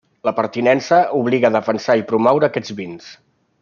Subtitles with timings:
[0.27, 3.17] La pertinença obliga a defensar i promoure aquests vins.